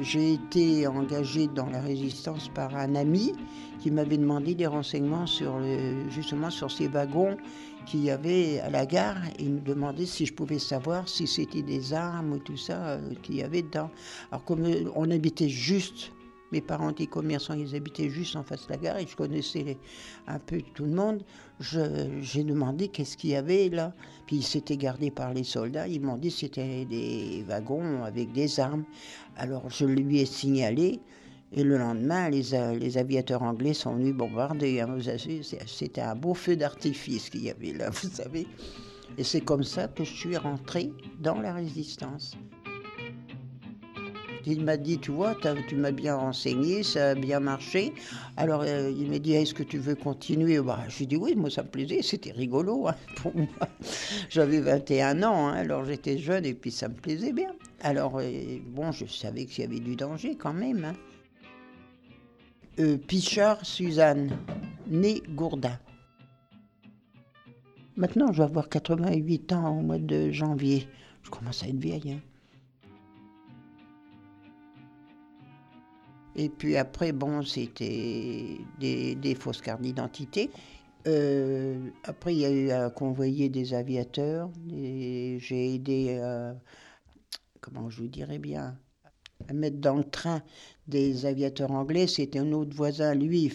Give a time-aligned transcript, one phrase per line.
[0.00, 3.34] J'ai été engagée dans la résistance par un ami
[3.80, 5.58] qui m'avait demandé des renseignements sur
[6.08, 7.36] justement sur ces wagons
[7.84, 9.18] qu'il y avait à la gare.
[9.38, 13.00] Il me demandait si je pouvais savoir si c'était des armes ou tout ça euh,
[13.22, 13.90] qu'il y avait dedans.
[14.30, 16.12] Alors comme euh, on habitait juste
[16.52, 19.78] mes parents étaient commerçants, ils habitaient juste en face de la gare et je connaissais
[20.26, 21.22] un peu tout le monde.
[21.60, 23.92] J'ai demandé qu'est-ce qu'il y avait là.
[24.26, 25.86] Puis ils s'étaient gardés par les soldats.
[25.86, 28.84] Ils m'ont dit c'était des wagons avec des armes.
[29.36, 31.00] Alors je lui ai signalé.
[31.52, 32.42] Et le lendemain, les,
[32.78, 34.80] les aviateurs anglais sont venus bombarder.
[34.80, 34.98] Hein,
[35.66, 38.46] c'était un beau feu d'artifice qu'il y avait là, vous savez.
[39.18, 42.36] Et c'est comme ça que je suis rentrée dans la résistance.
[44.46, 45.36] Il m'a dit, tu vois,
[45.68, 47.92] tu m'as bien renseigné, ça a bien marché.
[48.36, 50.60] Alors euh, il m'a dit, est-ce que tu veux continuer?
[50.60, 53.46] Bah, J'ai dit oui, moi ça me plaisait, c'était rigolo hein, pour moi.
[54.28, 57.52] J'avais 21 ans, hein, alors j'étais jeune et puis ça me plaisait bien.
[57.82, 60.84] Alors euh, bon, je savais qu'il y avait du danger quand même.
[60.84, 60.94] Hein.
[62.78, 64.30] Euh, Pichard Suzanne,
[64.86, 65.78] née Gourdin.
[67.96, 70.88] Maintenant, je vais avoir 88 ans au mois de janvier.
[71.22, 72.18] Je commence à être vieille.
[76.40, 80.50] Et puis après, bon, c'était des, fausses cartes d'identité.
[81.06, 84.48] Euh, après, il y a eu à convoyer des aviateurs.
[84.66, 86.56] J'ai aidé, à,
[87.60, 88.74] comment je vous dirais bien,
[89.48, 90.40] à mettre dans le train
[90.88, 92.06] des aviateurs anglais.
[92.06, 93.52] C'était un autre voisin, lui,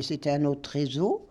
[0.00, 1.28] c'était un autre réseau.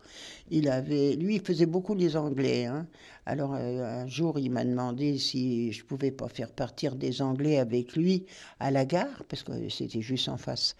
[0.53, 2.66] Il avait, lui, il faisait beaucoup les Anglais.
[2.66, 2.85] Hein.
[3.25, 7.57] Alors euh, un jour, il m'a demandé si je pouvais pas faire partir des Anglais
[7.57, 8.25] avec lui
[8.59, 10.75] à la gare, parce que c'était juste en face.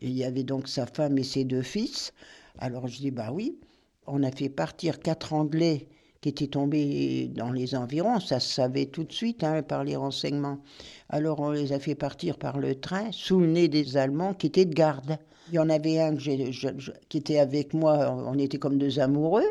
[0.00, 2.12] il y avait donc sa femme et ses deux fils.
[2.58, 3.58] Alors je dis bah oui.
[4.06, 5.88] On a fait partir quatre Anglais
[6.20, 8.20] qui étaient tombés dans les environs.
[8.20, 10.60] Ça se savait tout de suite hein, par les renseignements.
[11.08, 14.46] Alors on les a fait partir par le train sous le nez des Allemands qui
[14.46, 15.18] étaient de garde.
[15.50, 19.46] Il y en avait un qui était avec moi, on était comme deux amoureux.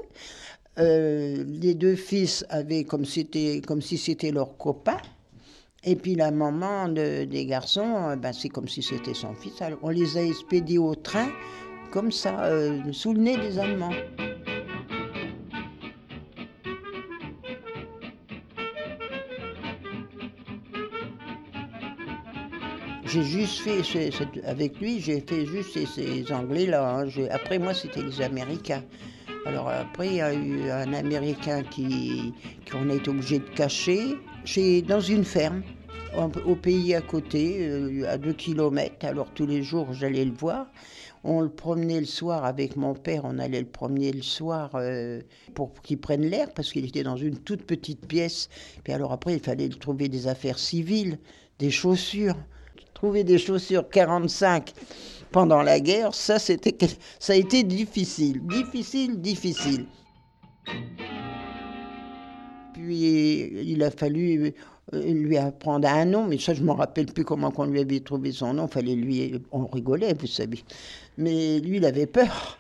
[0.80, 3.28] Euh, les deux fils avaient comme, si
[3.98, 4.98] c'était leur copain.
[5.84, 9.54] Et puis la maman des garçons, ben, c'est comme si c'était son fils.
[9.82, 11.30] on les a expédiés au train,
[11.92, 13.94] comme ça, euh, sous le nez des Allemands.
[23.08, 23.82] J'ai juste fait,
[24.44, 27.00] avec lui, j'ai fait juste ces, Anglais-là.
[27.00, 27.08] Hein.
[27.32, 28.84] Après, moi, c'était les Américains.
[29.46, 32.34] Alors après, il y a eu un Américain qui
[32.70, 35.64] qu'on a été obligé de cacher chez, dans une ferme
[36.46, 39.06] au pays à côté, euh, à deux kilomètres.
[39.06, 40.68] Alors tous les jours, j'allais le voir.
[41.24, 45.22] On le promenait le soir avec mon père, on allait le promener le soir euh,
[45.56, 48.50] pour qu'il prenne l'air, parce qu'il était dans une toute petite pièce.
[48.84, 51.20] Puis alors après, il fallait trouver des affaires civiles,
[51.60, 52.36] des chaussures.
[52.98, 54.74] Trouver des chaussures 45
[55.32, 56.76] pendant la guerre, ça, c'était,
[57.20, 59.86] ça a été difficile, difficile, difficile.
[62.74, 64.52] Puis il a fallu
[64.96, 67.82] euh, lui apprendre un nom, mais ça, je ne me rappelle plus comment on lui
[67.82, 68.68] avait trouvé son nom.
[68.68, 70.64] Fallait lui, on rigolait, vous savez.
[71.20, 72.58] Mais lui, il avait peur.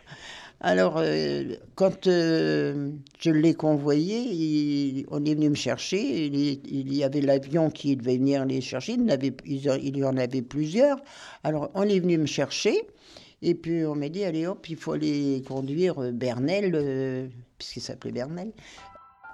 [0.60, 6.26] Alors, euh, quand euh, je l'ai convoyé, on est venu me chercher.
[6.26, 8.94] Il, y avait l'avion qui devait venir les chercher.
[8.94, 10.98] Il, il, y en avait plusieurs.
[11.44, 12.76] Alors, on est venu me chercher.
[13.44, 17.30] Et puis, on m'a dit, allez hop, il faut aller conduire euh, Bernel,
[17.60, 18.52] puisqu'il s'appelait Bernel,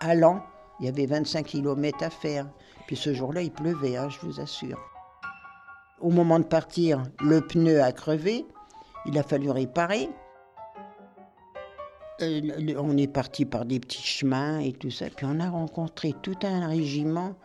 [0.02, 0.44] à Lan.
[0.82, 2.50] Il y avait 25 km à faire.
[2.86, 4.80] Puis ce jour-là, il pleuvait, hein, je vous assure.
[6.02, 8.46] Au moment de partir, le pneu a crevé.
[9.06, 10.10] Il a fallu réparer.
[12.24, 15.06] Euh, on est parti par des petits chemins et tout ça.
[15.16, 17.36] Puis on a rencontré tout un régiment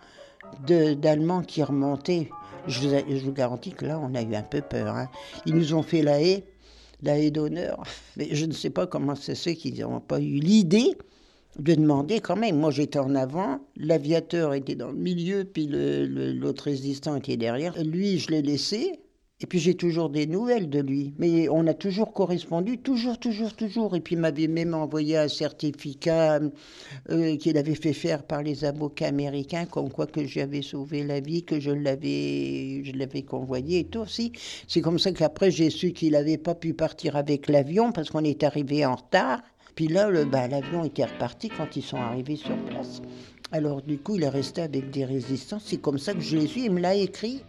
[0.66, 2.28] d'Allemands qui remontaient.
[2.66, 4.94] Je vous, vous, garantis que là, on a eu un peu peur.
[4.94, 5.08] Hein.
[5.46, 6.44] Ils nous ont fait la haie,
[7.02, 7.82] la haie d'honneur.
[8.16, 10.96] Mais je ne sais pas comment c'est ceux qui n'ont pas eu l'idée
[11.58, 12.56] de demander quand même.
[12.56, 17.74] Moi, j'étais en avant, l'aviateur était dans le milieu, puis l'autre résistant était derrière.
[17.82, 19.00] Lui, je l'ai laissé.
[19.40, 21.14] Et puis j'ai toujours des nouvelles de lui.
[21.18, 23.94] Mais on a toujours correspondu, toujours, toujours, toujours.
[23.94, 26.40] Et puis il m'avait même envoyé un certificat
[27.10, 31.20] euh, qu'il avait fait faire par les avocats américains, comme quoi que j'avais sauvé la
[31.20, 34.32] vie, que je l'avais, convoyé et tout aussi.
[34.66, 38.24] C'est comme ça qu'après j'ai su qu'il n'avait pas pu partir avec l'avion parce qu'on
[38.24, 39.40] est arrivé en retard.
[39.76, 43.02] Puis là, bah, l'avion était reparti quand ils sont arrivés sur place.
[43.52, 45.62] Alors du coup, il est resté avec des résistances.
[45.66, 46.62] C'est comme ça que je l'ai su.
[46.64, 47.44] Il me l'a écrit.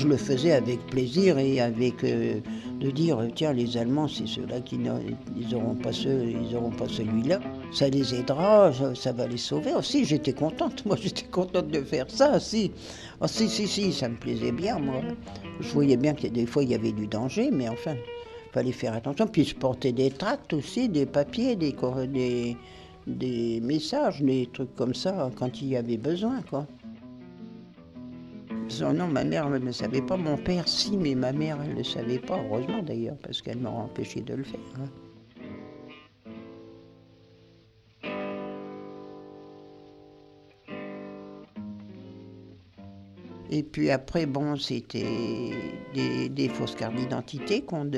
[0.00, 2.40] Je le faisais avec plaisir et avec euh,
[2.80, 4.78] de dire tiens les Allemands c'est ceux-là qui
[5.36, 7.38] ils auront pas ce, ils auront pas celui-là.
[7.70, 9.74] Ça les aidera, ça, va les sauver.
[9.74, 12.40] Aussi j'étais contente, moi j'étais contente de faire ça.
[12.40, 12.72] Si,
[13.20, 15.02] oh, si si si, ça me plaisait bien moi.
[15.60, 17.94] Je voyais bien que des fois il y avait du danger, mais enfin
[18.52, 19.26] fallait faire attention.
[19.26, 21.76] Puis je portais des tracts aussi, des papiers, des,
[22.08, 22.56] des,
[23.06, 26.66] des messages, des trucs comme ça quand il y avait besoin quoi.
[28.78, 30.16] Non, ma mère ne savait pas.
[30.16, 32.40] Mon père, si, mais ma mère, elle ne le savait pas.
[32.40, 34.60] Heureusement d'ailleurs, parce qu'elle m'a empêché de le faire.
[34.78, 34.88] Hein.
[43.52, 45.50] Et puis après, bon, c'était
[45.94, 47.62] des, fausses cartes d'identité.
[47.62, 47.90] Quand,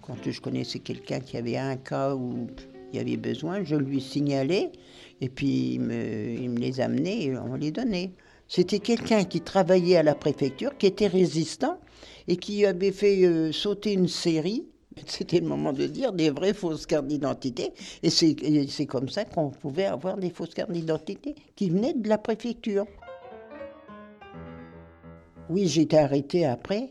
[0.00, 2.46] quand, je connaissais quelqu'un qui avait un cas où
[2.92, 4.72] il y avait besoin, je lui signalais.
[5.20, 8.12] Et puis il me, il me les amenait et on les donnait.
[8.48, 11.78] C'était quelqu'un qui travaillait à la préfecture, qui était résistant
[12.28, 14.66] et qui avait fait euh, sauter une série.
[15.06, 17.72] C'était le moment de dire des vraies fausses cartes d'identité.
[18.02, 22.16] Et c'est comme ça qu'on pouvait avoir des fausses cartes d'identité qui venaient de la
[22.16, 22.86] préfecture.
[25.50, 26.90] Oui, j'ai été arrêté après,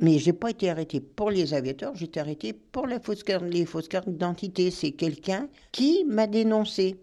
[0.00, 3.22] mais je n'ai pas été arrêté pour les aviateurs, j'ai été arrêté pour les fausses
[3.22, 4.70] cartes d'identité.
[4.70, 6.96] C'est quelqu'un qui m'a dénoncé.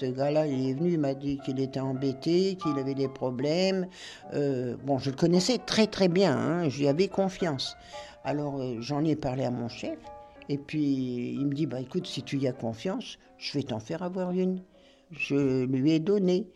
[0.00, 3.88] Ce gars-là, il est venu, il m'a dit qu'il était embêté, qu'il avait des problèmes.
[4.32, 7.76] Euh, bon, je le connaissais très très bien, hein, j'y avais confiance.
[8.22, 9.98] Alors euh, j'en ai parlé à mon chef,
[10.48, 13.80] et puis il me dit, bah écoute, si tu y as confiance, je vais t'en
[13.80, 14.62] faire avoir une.
[15.10, 16.48] Je lui ai donné.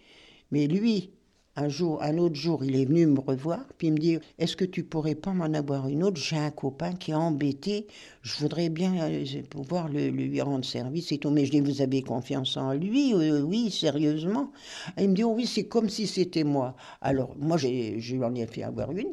[0.52, 1.10] Mais lui,
[1.56, 4.56] un jour, un autre jour, il est venu me revoir, puis il me dit Est-ce
[4.56, 6.20] que tu pourrais pas m'en avoir une autre?
[6.20, 7.86] J'ai un copain qui est embêté,
[8.22, 11.30] je voudrais bien euh, pouvoir lui rendre service et tout.
[11.30, 13.14] Mais je dis Vous avez confiance en lui?
[13.14, 14.50] Oui, sérieusement.
[14.98, 16.74] il me dit oh Oui, c'est comme si c'était moi.
[17.00, 19.12] Alors, moi, je lui en ai fait avoir une.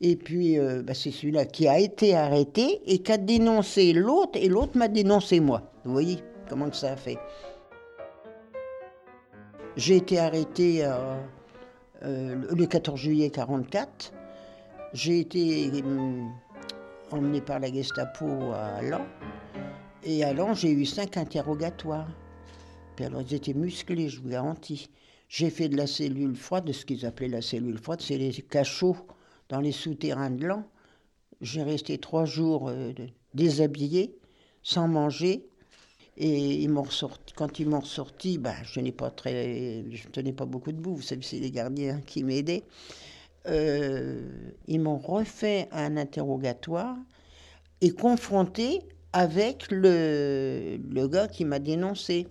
[0.00, 4.38] Et puis, euh, bah, c'est celui-là qui a été arrêté et qui a dénoncé l'autre,
[4.40, 5.72] et l'autre m'a dénoncé moi.
[5.84, 6.18] Vous voyez
[6.48, 7.18] comment que ça a fait
[9.76, 10.84] J'ai été arrêté.
[10.84, 11.16] Euh, euh,
[12.02, 14.12] le 14 juillet 1944.
[14.92, 16.32] J'ai été hum,
[17.10, 19.06] emmené par la Gestapo à Lan.
[20.04, 22.08] Et à Lan, j'ai eu cinq interrogatoires.
[22.96, 24.88] Puis alors, ils étaient musclés, je vous garantis.
[25.28, 28.96] J'ai fait de la cellule froide, ce qu'ils appelaient la cellule froide, c'est les cachots
[29.48, 30.64] dans les souterrains de Lan.
[31.40, 32.92] J'ai resté trois jours euh,
[33.34, 34.16] déshabillé,
[34.62, 35.46] sans manger,
[36.20, 40.46] et ils ressorti, quand ils m'ont ressorti, bah, je n'ai pas très, je tenais pas
[40.46, 40.96] beaucoup debout.
[40.96, 42.64] Vous savez, c'est les gardiens qui m'aidaient.
[43.46, 44.28] Euh,
[44.66, 46.96] ils m'ont refait un interrogatoire
[47.80, 48.80] et confronté
[49.12, 52.26] avec le, le gars qui m'a dénoncé.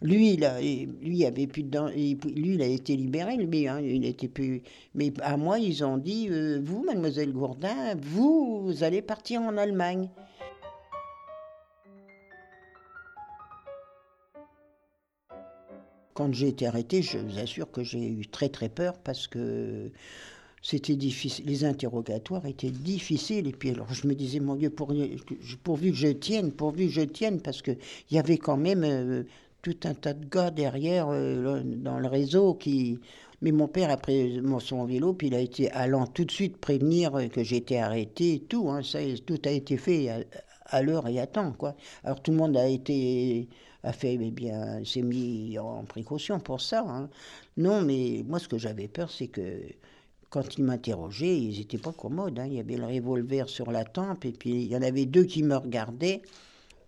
[0.00, 4.04] Lui, il a, lui avait plus de lui, il a été libéré, lui, hein, il
[4.04, 4.62] était plus.
[4.94, 10.08] Mais à moi, ils ont dit, euh, vous, mademoiselle Gourdin, vous allez partir en Allemagne.
[16.18, 19.92] Quand j'ai été arrêté, je vous assure que j'ai eu très très peur parce que
[20.62, 21.46] c'était difficile.
[21.46, 23.46] Les interrogatoires étaient difficiles.
[23.46, 27.02] Et puis alors je me disais, mon Dieu, pourvu que je tienne, pourvu que je
[27.02, 27.78] tienne, parce qu'il
[28.10, 29.22] y avait quand même euh,
[29.62, 32.98] tout un tas de gars derrière euh, dans le réseau qui...
[33.40, 36.56] Mais mon père a pris son vélo, puis il a été allant tout de suite
[36.56, 38.68] prévenir que j'étais arrêté et tout.
[38.68, 40.26] Hein, ça, tout a été fait
[40.68, 41.52] à l'heure et à temps.
[41.52, 41.74] Quoi.
[42.04, 43.48] Alors tout le monde a été
[43.84, 46.84] a fait, eh bien, s'est mis en précaution pour ça.
[46.86, 47.08] Hein.
[47.56, 49.62] Non, mais moi, ce que j'avais peur, c'est que
[50.30, 52.38] quand ils m'interrogeaient, ils n'étaient pas commodes.
[52.38, 52.46] Hein.
[52.46, 55.24] Il y avait le revolver sur la tempe, et puis il y en avait deux
[55.24, 56.22] qui me regardaient.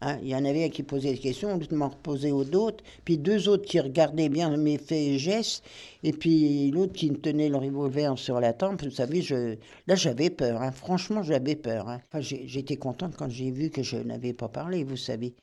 [0.00, 0.18] Hein.
[0.22, 3.18] Il y en avait un qui posait des questions, l'autre m'en reposait aux autres, puis
[3.18, 5.64] deux autres qui regardaient bien mes faits et gestes,
[6.02, 8.82] et puis l'autre qui tenait le revolver sur la tempe.
[8.82, 9.56] Vous savez, je...
[9.86, 11.98] là j'avais peur, franchement j'avais peur.
[12.20, 15.34] J'étais contente quand j'ai vu que je n'avais pas parlé, vous savez.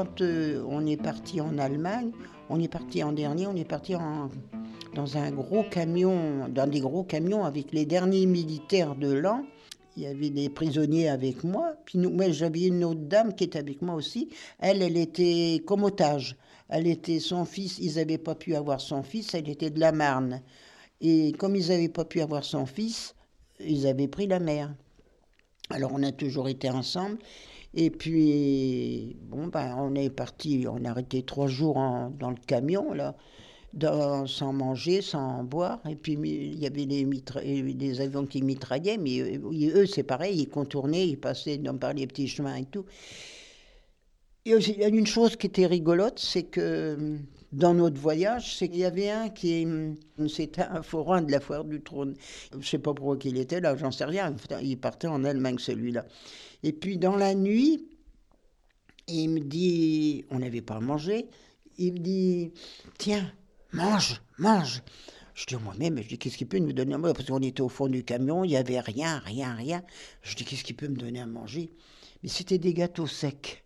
[0.00, 2.12] Quand euh, on est parti en Allemagne,
[2.48, 3.92] on est parti en dernier, on est parti
[4.94, 9.44] dans un gros camion, dans des gros camions avec les derniers militaires de l'an.
[9.98, 11.74] Il y avait des prisonniers avec moi.
[11.84, 14.30] Puis moi, j'avais une autre dame qui était avec moi aussi.
[14.58, 16.34] Elle, elle était comme otage.
[16.70, 17.78] Elle était son fils.
[17.78, 19.34] Ils n'avaient pas pu avoir son fils.
[19.34, 20.40] Elle était de la Marne.
[21.02, 23.14] Et comme ils n'avaient pas pu avoir son fils,
[23.62, 24.72] ils avaient pris la mère.
[25.68, 27.18] Alors on a toujours été ensemble.
[27.74, 32.92] Et puis, bon, ben, on est parti, on a arrêté trois jours dans le camion,
[32.92, 33.16] là.
[34.26, 35.80] sans manger, sans boire.
[35.88, 41.08] Et puis il y avait des avions qui mitraillaient, mais eux, c'est pareil, ils contournaient,
[41.08, 42.84] ils passaient dans, par les petits chemins et tout.
[44.46, 47.18] Il y a une chose qui était rigolote, c'est que
[47.52, 49.66] dans notre voyage, c'est qu'il y avait un qui,
[50.28, 52.16] c'était un forain de la foire du trône.
[52.58, 54.34] Je sais pas pourquoi il était là, j'en sais rien.
[54.62, 56.06] Il partait en Allemagne celui-là.
[56.62, 57.86] Et puis dans la nuit,
[59.08, 61.26] il me dit, on n'avait pas mangé,
[61.76, 62.52] il me dit,
[62.96, 63.30] tiens,
[63.72, 64.82] mange, mange.
[65.34, 67.12] Je dis moi-même, je dis qu'est-ce qu'il peut nous donner à manger?
[67.14, 69.82] Parce qu'on était au fond du camion, il n'y avait rien, rien, rien.
[70.22, 71.70] Je dis qu'est-ce qu'il peut me donner à manger?
[72.22, 73.64] Mais c'était des gâteaux secs.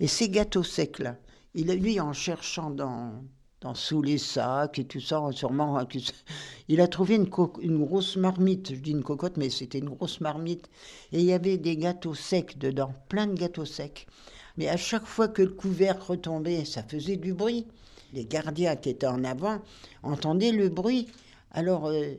[0.00, 1.16] Et ces gâteaux secs-là,
[1.54, 3.24] il a, lui, en cherchant dans,
[3.60, 5.88] dans sous les sacs et tout ça, sûrement, hein,
[6.68, 8.74] il a trouvé une, grosse marmite.
[8.74, 10.68] Je dis une cocotte, mais c'était une grosse marmite.
[11.12, 14.06] Et il y avait des gâteaux secs dedans, plein de gâteaux secs.
[14.58, 17.66] Mais à chaque fois que le couvercle retombait, ça faisait du bruit.
[18.12, 19.60] Les gardiens qui étaient en avant
[20.02, 21.08] entendaient le bruit.
[21.50, 22.14] Alors, euh,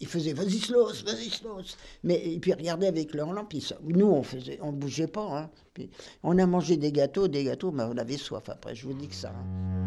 [0.00, 1.62] ils faisaient vas-y slows, vas-y slows.
[2.02, 3.54] Mais et puis regardaient avec leur lampe.
[3.82, 5.50] nous, on faisait, on bougeait pas.
[5.78, 5.86] Hein.
[6.22, 8.74] On a mangé des gâteaux, des gâteaux, mais on avait soif après.
[8.74, 9.30] Je vous dis que ça.
[9.30, 9.80] Hein.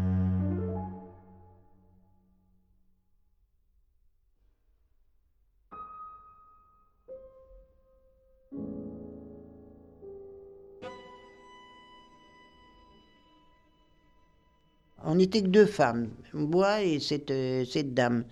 [15.06, 18.24] On n'était que deux femmes, moi et cette, euh, cette dame.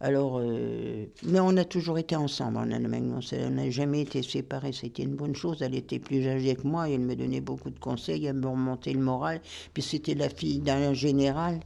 [0.00, 3.12] Alors, euh, mais on a toujours été ensemble en Allemagne.
[3.14, 4.72] On n'a jamais été séparés.
[4.72, 5.62] C'était une bonne chose.
[5.62, 8.26] Elle était plus âgée que moi elle me donnait beaucoup de conseils.
[8.26, 9.40] Elle me remontait le moral.
[9.72, 11.60] Puis c'était la fille d'un général.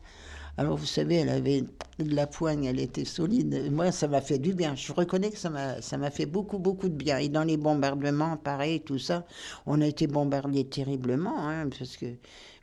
[0.59, 1.65] Alors, vous savez, elle avait
[2.05, 3.71] de la poigne, elle était solide.
[3.73, 4.75] Moi, ça m'a fait du bien.
[4.75, 7.19] Je reconnais que ça m'a, fait beaucoup, beaucoup de bien.
[7.19, 9.27] Et dans les bombardements, pareil, tout ça,
[9.67, 12.07] on a été bombardés terriblement, hein, parce que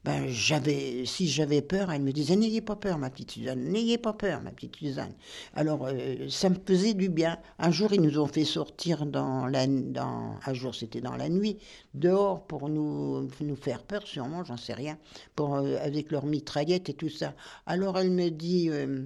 [0.08, 3.98] ben, j'avais, si j'avais peur, elle me disait N'ayez pas peur, ma petite Suzanne, n'ayez
[3.98, 5.12] pas peur, ma petite Suzanne.
[5.54, 7.38] Alors, euh, ça me faisait du bien.
[7.60, 9.68] Un jour, ils nous ont fait sortir dans la.
[9.68, 11.58] Dans, un jour, c'était dans la nuit,
[11.94, 14.98] dehors pour nous, nous faire peur, sûrement, j'en sais rien,
[15.36, 17.34] pour, euh, avec leurs mitraillettes et tout ça.
[17.66, 18.70] Alors, elle me dit.
[18.70, 19.06] Euh,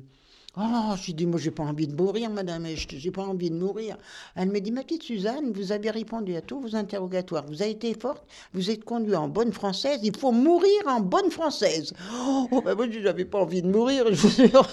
[0.58, 3.98] Oh, je dis, moi, j'ai pas envie de mourir, madame, j'ai pas envie de mourir.
[4.36, 7.72] Elle me dit, ma petite Suzanne, vous avez répondu à tous vos interrogatoires, vous avez
[7.72, 11.94] été forte, vous êtes conduite en bonne française, il faut mourir en bonne française.
[12.22, 14.68] Oh, ben moi, j'avais pas envie de mourir, je vous jure.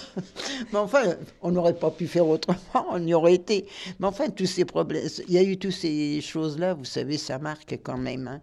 [0.73, 3.65] Mais enfin, on n'aurait pas pu faire autrement, on y aurait été.
[3.99, 7.39] Mais enfin, tous ces problèmes, il y a eu toutes ces choses-là, vous savez, ça
[7.39, 8.27] marque quand même.
[8.27, 8.41] Hein.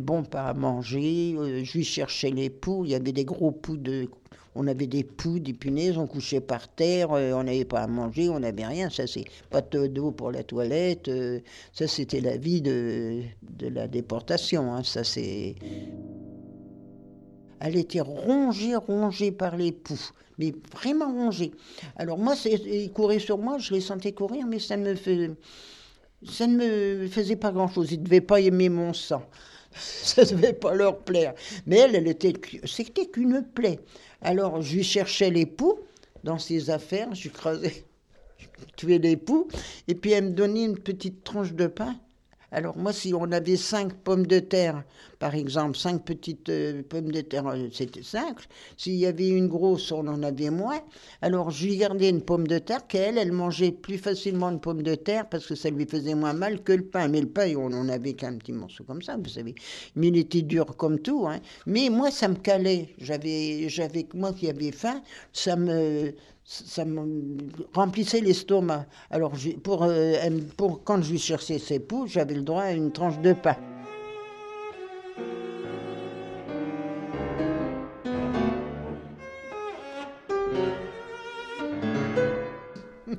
[0.00, 1.34] Bon, pas à manger.
[1.36, 2.84] Euh, je lui cherchais les poux.
[2.84, 4.08] Il y avait des gros poux de.
[4.56, 7.86] On avait des poux, des punaises, on couchait par terre, euh, on n'avait pas à
[7.86, 8.90] manger, on n'avait rien.
[8.90, 11.06] Ça, c'est pas d'eau pour la toilette.
[11.08, 11.38] Euh,
[11.72, 14.74] ça, c'était la vie de, de la déportation.
[14.74, 14.82] Hein.
[14.82, 15.54] Ça, c'est.
[17.60, 20.00] Elle était rongée, rongée par les poux,
[20.38, 21.52] mais vraiment rongée.
[21.96, 24.94] Alors moi, il courait sur moi, je les sentais courir, mais ça me
[26.22, 27.92] ne me faisait pas grand-chose.
[27.92, 29.22] Ils ne devaient pas aimer mon sang.
[29.74, 31.34] ça ne devait pas leur plaire.
[31.66, 32.34] Mais elle, elle était,
[32.64, 33.80] c'était qu'une plaie.
[34.20, 35.78] Alors, je lui cherchais les poux
[36.24, 37.84] dans ses affaires, je crasais,
[38.38, 38.46] je
[38.76, 39.48] tuais les poux,
[39.88, 41.96] et puis elle me donnait une petite tranche de pain
[42.52, 44.82] alors moi, si on avait cinq pommes de terre,
[45.18, 48.38] par exemple, cinq petites euh, pommes de terre, euh, c'était cinq.
[48.76, 50.80] S'il y avait une grosse, on en avait moins.
[51.22, 54.82] Alors je lui gardais une pomme de terre qu'elle, elle mangeait plus facilement une pomme
[54.82, 57.06] de terre parce que ça lui faisait moins mal que le pain.
[57.08, 59.54] Mais le pain, on en avait qu'un petit morceau comme ça, vous savez.
[59.94, 61.26] Mais il était dur comme tout.
[61.28, 61.40] Hein.
[61.66, 62.88] Mais moi, ça me calait.
[62.98, 65.02] J'avais, j'avais moi qui avais faim,
[65.32, 66.14] ça me
[66.50, 67.38] ça me
[67.72, 68.84] remplissait l'estomac.
[69.10, 69.34] Alors,
[69.68, 73.32] euh, pour, quand je lui cherchais ses poux, j'avais le droit à une tranche de
[73.34, 73.54] pain.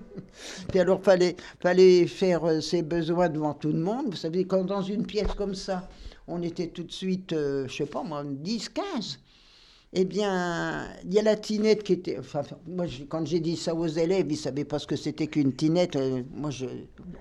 [0.68, 4.08] Puis alors, fallait, fallait faire euh, ses besoins devant tout le monde.
[4.08, 5.88] Vous savez, quand dans une pièce comme ça,
[6.28, 9.20] on était tout de suite, euh, je sais pas moi, 10, 15
[9.94, 12.18] eh bien, il y a la tinette qui était.
[12.18, 15.28] Enfin, moi, quand j'ai dit ça aux élèves, ils ne savaient pas ce que c'était
[15.28, 15.98] qu'une tinette.
[15.98, 16.66] Euh, moi, je,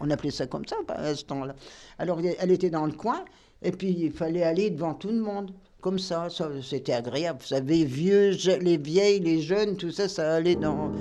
[0.00, 1.57] on appelait ça comme ça à ce temps-là.
[1.99, 3.25] Alors, elle était dans le coin,
[3.62, 5.53] et puis il fallait aller devant tout le monde.
[5.81, 7.41] Comme ça, ça c'était agréable.
[7.41, 10.93] Vous savez, vieux, les vieilles, les jeunes, tout ça, ça allait dans.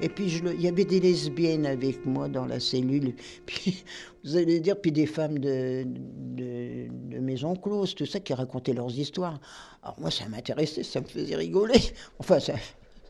[0.00, 3.14] Et puis il y avait des lesbiennes avec moi dans la cellule.
[3.46, 3.84] Puis
[4.24, 8.90] vous allez dire, puis des femmes de, de, maison close, tout ça, qui racontaient leurs
[8.98, 9.38] histoires.
[9.82, 11.80] Alors moi, ça m'intéressait, ça me faisait rigoler.
[12.18, 12.38] Enfin,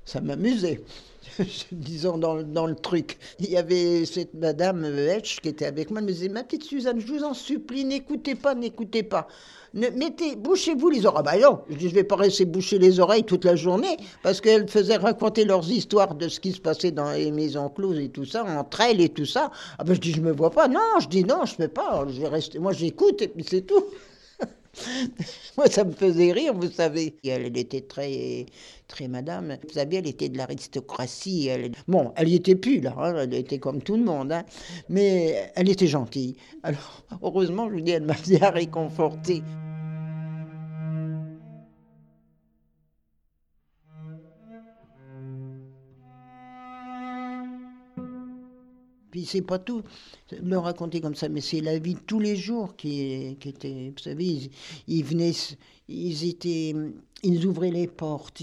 [0.05, 0.81] ça m'amusait.
[1.73, 3.19] Disons dans, le- dans le truc.
[3.41, 6.01] Il y avait cette madame euh, Etch qui était avec moi.
[6.01, 9.27] Elle me disait Ma petite Suzanne, je vous en supplie, n'écoutez pas, n'écoutez pas.
[9.75, 11.25] Ne, mettez, bouchez-vous les oreilles.
[11.25, 14.69] Bah non, je je vais pas rester boucher les oreilles toute la journée parce qu'elles
[14.69, 18.25] faisaient raconter leurs histoires de ce qui se passait dans les maisons closes et tout
[18.25, 19.51] ça, entre elles et tout ça.
[19.79, 20.69] Ah ben je dis, je me vois pas.
[20.69, 22.05] Non, je dis non, je fais pas.
[22.09, 22.59] Je vais rester.
[22.61, 23.85] Moi, j'écoute et puis c'est tout.
[25.57, 27.17] Moi, ça me faisait rire, vous savez.
[27.25, 28.47] Elle, était très,
[28.89, 29.57] très madame.
[29.63, 31.49] Vous savez, elle était de l'aristocratie.
[31.49, 31.73] Elle...
[31.89, 32.95] Bon, elle y était plus, là.
[32.99, 34.33] hein, Elle était comme tout le monde.
[34.33, 34.45] hein.
[34.89, 36.37] Mais elle était gentille.
[36.63, 39.43] Alors, heureusement, je vous dis, elle m'a bien réconforté.
[49.15, 49.85] Puis c'est pas tout,
[50.43, 53.93] le raconter comme ça, mais c'est la vie de tous les jours qui, était.
[53.97, 54.51] Vous savez,
[54.89, 55.31] ils, venaient,
[55.87, 56.75] ils étaient,
[57.23, 58.43] ils ouvraient les portes,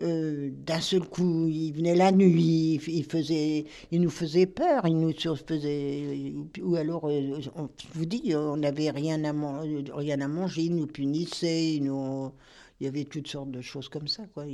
[0.00, 4.96] euh, d'un seul coup, ils venaient la nuit, ils, faisaient, ils nous faisaient peur, ils
[4.96, 6.32] nous faisaient,
[6.62, 7.50] ou alors, euh, je
[7.92, 9.32] vous dis, on n'avait rien à
[9.94, 12.32] rien à manger, ils nous punissaient, ils nous,
[12.80, 14.46] il y avait toutes sortes de choses comme ça, quoi.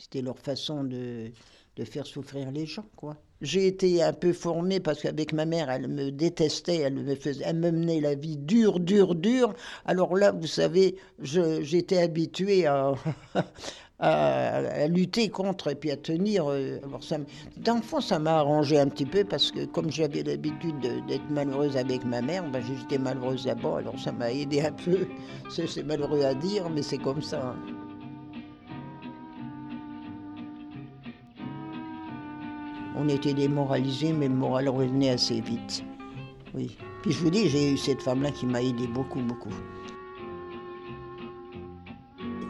[0.00, 1.30] C'était leur façon de,
[1.76, 3.18] de faire souffrir les gens, quoi.
[3.42, 7.44] J'ai été un peu formée parce qu'avec ma mère, elle me détestait, elle me faisait,
[7.46, 9.54] elle me menait la vie dure, dure, dure.
[9.84, 12.66] Alors là, vous savez, j'étais habituée
[13.98, 16.50] à, lutter contre et puis à tenir.
[16.50, 17.18] euh, Alors ça,
[17.56, 21.76] d'enfant, ça m'a arrangé un petit peu parce que comme j'avais l'habitude de- d'être malheureuse
[21.76, 23.78] avec ma mère, ben, j'étais malheureuse d'abord.
[23.78, 25.08] Alors ça m'a aidé un peu.
[25.48, 27.54] C'est c'est malheureux à dire, mais c'est comme ça.
[32.96, 35.84] On était démoralisés, mais le moral revenait assez vite.
[36.54, 36.76] Oui.
[37.02, 39.50] Puis je vous dis, j'ai eu cette femme-là qui m'a aidé beaucoup, beaucoup.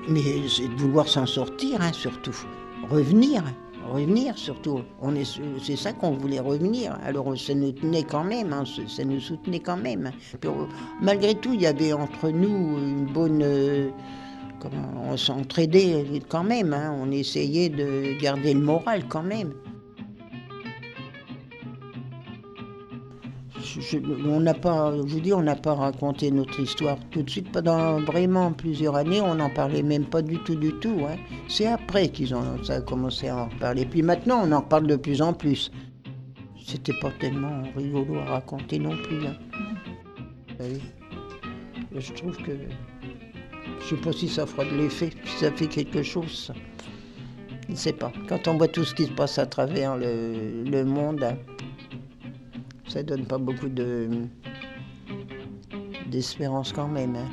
[0.09, 2.37] Mais c'est de vouloir s'en sortir, hein, surtout.
[2.89, 3.43] Revenir,
[3.93, 4.83] revenir surtout.
[5.61, 6.97] C'est ça qu'on voulait revenir.
[7.05, 10.13] Alors ça nous tenait quand même, hein, ça nous soutenait quand même.
[10.47, 10.69] On-
[11.03, 13.43] malgré tout, il y avait entre nous une bonne.
[13.43, 13.89] euh,
[15.11, 16.73] on s'entraidait quand même.
[16.73, 19.53] hein, on essayait de garder le moral quand même.
[23.95, 27.53] On n'a pas, vous dis, on n'a pas raconté notre histoire tout de suite.
[27.53, 30.97] Pendant vraiment plusieurs années, on n'en parlait même pas du tout, du tout.
[31.09, 31.17] hein.
[31.49, 32.43] C'est après qu'ils ont
[32.87, 33.85] commencé à en parler.
[33.87, 35.71] Puis maintenant, on en parle de plus en plus.
[36.65, 39.27] C'était pas tellement rigolo à raconter non plus.
[39.27, 39.37] hein.
[41.95, 42.53] Je trouve que,
[43.81, 46.53] je sais pas si ça fera de l'effet, si ça fait quelque chose.
[47.67, 48.13] Je ne sais pas.
[48.29, 51.23] Quand on voit tout ce qui se passe à travers le, le monde.
[51.23, 51.37] hein,
[52.89, 54.09] ça donne pas beaucoup de
[56.11, 57.17] d'espérance quand même.
[57.17, 57.29] hein.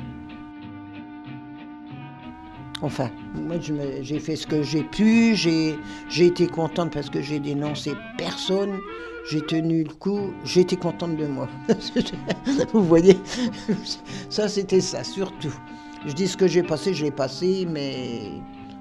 [2.82, 3.56] Enfin, moi
[4.02, 5.76] j'ai fait ce que j'ai pu, j'ai
[6.18, 8.78] été contente parce que j'ai dénoncé personne,
[9.30, 11.48] j'ai tenu le coup, j'étais contente de moi.
[12.74, 13.16] Vous voyez,
[14.28, 15.54] ça c'était ça surtout.
[16.06, 18.32] Je dis ce que j'ai passé, je l'ai passé, mais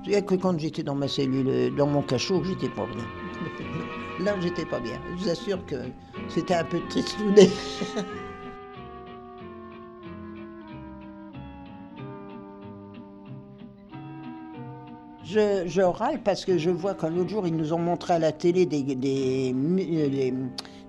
[0.03, 3.05] il n'y a que quand j'étais dans ma cellule, dans mon cachot, j'étais pas bien.
[4.25, 4.99] Là, j'étais pas bien.
[5.15, 5.75] Je vous assure que
[6.29, 7.49] c'était un peu tristouné.
[15.33, 18.19] Je, je râle parce que je vois qu'un autre jour, ils nous ont montré à
[18.19, 20.33] la télé des, euh, des,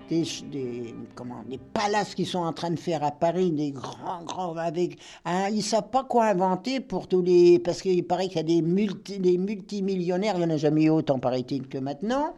[0.09, 4.55] des, comment, des palaces qu'ils sont en train de faire à Paris, des grands, grands,
[4.57, 4.97] avec...
[5.25, 7.59] hein, ils ne savent pas quoi inventer pour tous les...
[7.59, 10.83] Parce qu'il paraît qu'il y a des, multi, des multimillionnaires, il n'y en a jamais
[10.83, 12.33] eu autant, paraît-il, que maintenant.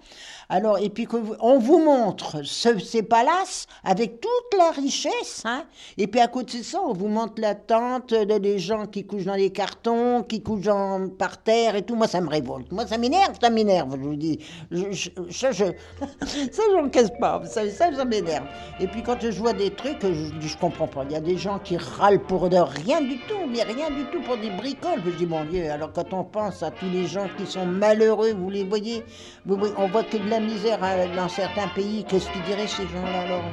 [0.50, 5.42] Alors, et puis que vous- on vous montre ce- ces palaces avec toute la richesse,
[5.46, 5.66] hein,
[5.98, 9.04] et puis à côté de ça, on vous montre la tente de des gens qui
[9.06, 11.96] couchent dans des cartons, qui couchent en- par terre et tout.
[11.96, 12.72] Moi, ça me révolte.
[12.72, 14.40] Moi, ça m'énerve, ça m'énerve, je vous dis.
[14.72, 15.66] Je, je- ça, je,
[16.74, 17.42] j'en casse pas.
[17.70, 18.46] Ça, ça m'énerve.
[18.80, 21.04] Et puis quand je vois des trucs, je dis, je comprends pas.
[21.06, 24.22] Il y a des gens qui râlent pour rien du tout, mais rien du tout
[24.22, 25.02] pour des bricoles.
[25.06, 28.34] Je dis, mon Dieu, alors quand on pense à tous les gens qui sont malheureux,
[28.34, 29.04] vous les voyez,
[29.46, 32.06] vous on voit que de la misère hein, dans certains pays.
[32.08, 33.44] Qu'est-ce qu'ils diraient ces gens-là alors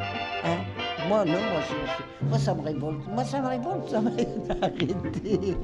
[0.44, 0.58] hein?
[1.08, 1.38] Moi, non,
[2.22, 3.06] moi, ça me révolte.
[3.08, 4.10] Moi, ça me révolte, ça me
[4.62, 5.56] Arrêtez.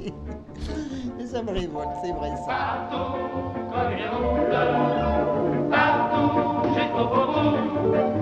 [1.24, 2.88] Ça me révolte, c'est vrai ça.
[2.90, 4.50] comme une roule,
[5.70, 6.61] partout bout.
[6.74, 8.19] Camion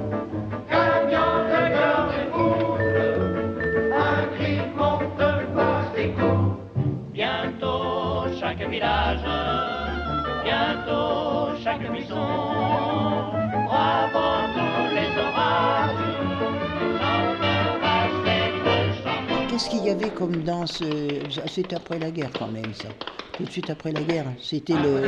[19.49, 22.89] Qu'est-ce qu'il y avait comme danse euh, C'était après la guerre quand même ça.
[23.37, 25.03] Tout de suite après la guerre, c'était le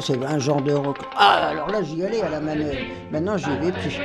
[0.00, 0.98] c'est un genre de rock.
[1.16, 2.78] Ah, alors là, j'y allais à la manœuvre.
[3.10, 3.98] Maintenant, j'y vais plus.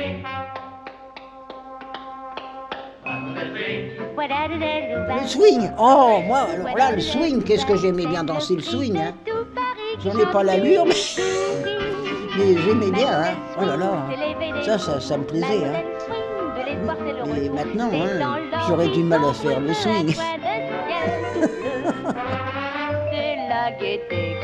[4.48, 5.70] Le swing.
[5.78, 9.12] Oh, moi, alors là, le swing, qu'est-ce que j'aimais bien danser le swing, hein.
[10.04, 10.94] J'en ai pas l'allure, mais,
[12.38, 13.34] mais j'aimais bien, hein.
[13.60, 14.06] Oh là là,
[14.62, 15.82] ça, ça, ça me plaisait, hein.
[17.36, 20.14] Et maintenant, hein, j'aurais du mal à faire le swing.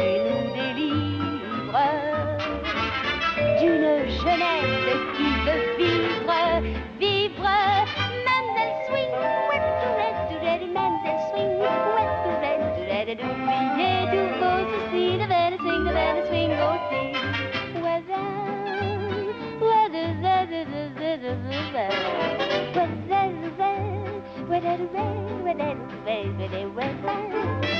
[24.93, 26.71] Baby, baby, way, baby, baby.
[26.77, 27.72] way.